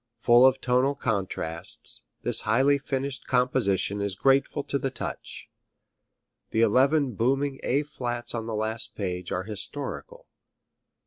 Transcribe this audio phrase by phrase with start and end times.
[0.17, 5.47] Full of tonal contrasts, this highly finished composition is grateful to the touch.
[6.49, 10.25] The eleven booming A flats on the last page are historical.